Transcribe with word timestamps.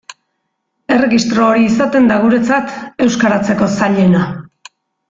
Erregistro 0.95 1.45
hori 1.49 1.67
izaten 1.73 2.09
da 2.13 2.19
guretzat 2.25 2.75
euskaratzeko 3.09 3.73
zailena. 3.79 4.27